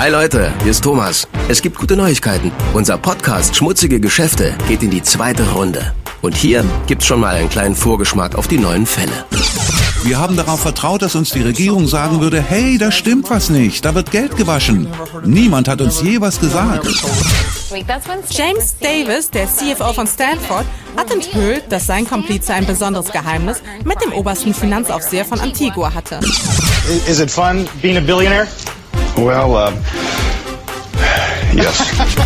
Hi 0.00 0.08
Leute, 0.08 0.50
hier 0.62 0.70
ist 0.70 0.82
Thomas. 0.82 1.28
Es 1.50 1.60
gibt 1.60 1.76
gute 1.76 1.94
Neuigkeiten. 1.94 2.50
Unser 2.72 2.96
Podcast 2.96 3.54
Schmutzige 3.54 4.00
Geschäfte 4.00 4.54
geht 4.66 4.82
in 4.82 4.88
die 4.88 5.02
zweite 5.02 5.46
Runde. 5.50 5.92
Und 6.22 6.34
hier 6.34 6.64
gibt's 6.86 7.04
schon 7.04 7.20
mal 7.20 7.34
einen 7.34 7.50
kleinen 7.50 7.76
Vorgeschmack 7.76 8.34
auf 8.34 8.48
die 8.48 8.56
neuen 8.56 8.86
Fälle. 8.86 9.12
Wir 10.02 10.18
haben 10.18 10.38
darauf 10.38 10.60
vertraut, 10.60 11.02
dass 11.02 11.16
uns 11.16 11.32
die 11.32 11.42
Regierung 11.42 11.86
sagen 11.86 12.22
würde, 12.22 12.40
hey, 12.40 12.78
da 12.78 12.90
stimmt 12.90 13.28
was 13.28 13.50
nicht, 13.50 13.84
da 13.84 13.94
wird 13.94 14.10
Geld 14.10 14.38
gewaschen. 14.38 14.88
Niemand 15.22 15.68
hat 15.68 15.82
uns 15.82 16.00
je 16.00 16.18
was 16.18 16.40
gesagt. 16.40 16.86
James 18.30 18.76
Davis, 18.80 19.28
der 19.28 19.48
CFO 19.48 19.92
von 19.92 20.06
Stanford, 20.06 20.64
hat 20.96 21.10
enthüllt, 21.12 21.64
dass 21.68 21.86
sein 21.86 22.08
Komplize 22.08 22.54
ein 22.54 22.64
besonderes 22.64 23.12
Geheimnis 23.12 23.60
mit 23.84 24.02
dem 24.02 24.14
obersten 24.14 24.54
Finanzaufseher 24.54 25.26
von 25.26 25.38
Antigua 25.40 25.92
hatte. 25.92 26.20
Is 27.06 27.20
it 27.20 27.30
fun 27.30 27.68
being 27.82 27.98
a 27.98 28.00
billionaire? 28.00 28.48
Well, 29.20 29.50
uh, 29.50 29.70
yes. 31.54 31.92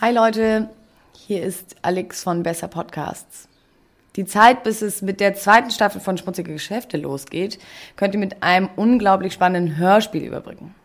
Hi 0.00 0.12
Leute, 0.12 0.68
hier 1.16 1.42
ist 1.42 1.74
Alex 1.82 2.22
von 2.22 2.44
Besser 2.44 2.68
Podcasts. 2.68 3.48
Die 4.14 4.24
Zeit, 4.24 4.62
bis 4.62 4.80
es 4.80 5.02
mit 5.02 5.18
der 5.18 5.34
zweiten 5.34 5.72
Staffel 5.72 6.00
von 6.00 6.16
Schmutzige 6.16 6.52
Geschäfte 6.52 6.96
losgeht, 6.96 7.58
könnt 7.96 8.14
ihr 8.14 8.20
mit 8.20 8.44
einem 8.44 8.68
unglaublich 8.76 9.32
spannenden 9.32 9.78
Hörspiel 9.78 10.22
überbrücken. 10.22 10.76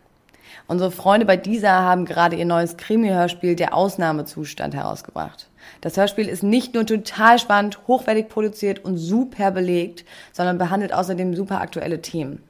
Unsere 0.65 0.89
Freunde 0.89 1.27
bei 1.27 1.37
dieser 1.37 1.69
haben 1.69 2.05
gerade 2.05 2.35
ihr 2.35 2.45
neues 2.45 2.77
Krimi-Hörspiel 2.77 3.55
Der 3.55 3.75
Ausnahmezustand 3.75 4.73
herausgebracht. 4.73 5.51
Das 5.81 5.97
Hörspiel 5.97 6.29
ist 6.29 6.41
nicht 6.41 6.73
nur 6.73 6.87
total 6.87 7.37
spannend, 7.37 7.77
hochwertig 7.87 8.27
produziert 8.27 8.83
und 8.83 8.97
super 8.97 9.51
belegt, 9.51 10.03
sondern 10.31 10.57
behandelt 10.57 10.95
außerdem 10.95 11.35
super 11.35 11.61
aktuelle 11.61 12.01
Themen. 12.01 12.41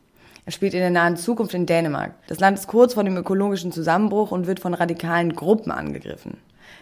Er 0.46 0.52
spielt 0.52 0.74
in 0.74 0.82
der 0.82 0.90
nahen 0.90 1.16
Zukunft 1.16 1.54
in 1.54 1.66
Dänemark. 1.66 2.16
Das 2.28 2.40
Land 2.40 2.60
ist 2.60 2.68
kurz 2.68 2.96
vor 2.96 3.06
dem 3.06 3.16
ökologischen 3.16 3.72
Zusammenbruch 3.72 4.32
und 4.32 4.46
wird 4.46 4.60
von 4.60 4.74
radikalen 4.74 5.36
Gruppen 5.36 5.72
angegriffen. 5.72 6.38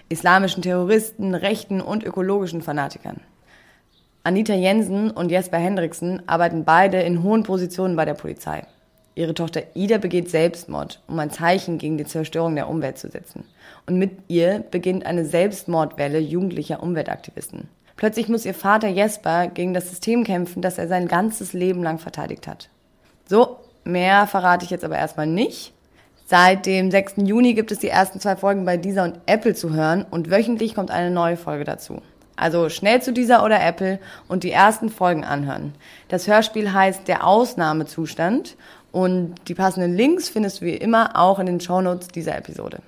Islamischen 0.09 0.63
Terroristen, 0.63 1.36
rechten 1.36 1.80
und 1.80 2.03
ökologischen 2.03 2.63
Fanatikern. 2.63 3.21
Anita 4.23 4.53
Jensen 4.53 5.11
und 5.11 5.30
Jesper 5.30 5.58
Hendriksen 5.58 6.27
arbeiten 6.27 6.63
beide 6.63 7.02
in 7.02 7.23
hohen 7.23 7.44
Positionen 7.44 7.95
bei 7.95 8.05
der 8.05 8.13
Polizei. 8.16 8.66
Ihre 9.13 9.33
Tochter 9.33 9.64
Ida 9.75 9.97
begeht 9.97 10.30
Selbstmord, 10.30 11.02
um 11.08 11.19
ein 11.19 11.31
Zeichen 11.31 11.77
gegen 11.77 11.97
die 11.97 12.05
Zerstörung 12.05 12.55
der 12.55 12.69
Umwelt 12.69 12.97
zu 12.97 13.09
setzen. 13.09 13.43
Und 13.86 13.97
mit 13.97 14.11
ihr 14.27 14.64
beginnt 14.71 15.05
eine 15.05 15.25
Selbstmordwelle 15.25 16.19
jugendlicher 16.19 16.81
Umweltaktivisten. 16.81 17.67
Plötzlich 17.95 18.30
muss 18.30 18.45
ihr 18.45 18.53
Vater 18.53 18.88
Jesper 18.88 19.47
gegen 19.47 19.73
das 19.73 19.89
System 19.89 20.23
kämpfen, 20.23 20.61
das 20.61 20.77
er 20.77 20.88
sein 20.88 21.08
ganzes 21.08 21.53
Leben 21.53 21.83
lang 21.83 21.99
verteidigt 21.99 22.47
hat. 22.47 22.69
So, 23.31 23.59
mehr 23.85 24.27
verrate 24.27 24.65
ich 24.65 24.71
jetzt 24.71 24.83
aber 24.83 24.97
erstmal 24.97 25.25
nicht. 25.25 25.71
Seit 26.25 26.65
dem 26.65 26.91
6. 26.91 27.13
Juni 27.15 27.53
gibt 27.53 27.71
es 27.71 27.79
die 27.79 27.87
ersten 27.87 28.19
zwei 28.19 28.35
Folgen 28.35 28.65
bei 28.65 28.75
Deezer 28.75 29.05
und 29.05 29.21
Apple 29.25 29.55
zu 29.55 29.71
hören 29.73 30.05
und 30.11 30.29
wöchentlich 30.29 30.75
kommt 30.75 30.91
eine 30.91 31.11
neue 31.11 31.37
Folge 31.37 31.63
dazu. 31.63 32.02
Also 32.35 32.67
schnell 32.67 33.02
zu 33.02 33.13
Deezer 33.13 33.45
oder 33.45 33.63
Apple 33.63 33.99
und 34.27 34.43
die 34.43 34.52
ersten 34.52 34.89
Folgen 34.89 35.23
anhören. 35.23 35.73
Das 36.09 36.27
Hörspiel 36.27 36.73
heißt 36.73 37.07
Der 37.07 37.25
Ausnahmezustand 37.25 38.57
und 38.91 39.35
die 39.47 39.55
passenden 39.55 39.95
Links 39.95 40.27
findest 40.27 40.59
du 40.59 40.65
wie 40.65 40.75
immer 40.75 41.17
auch 41.17 41.39
in 41.39 41.45
den 41.45 41.61
Shownotes 41.61 42.09
dieser 42.09 42.37
Episode. 42.37 42.79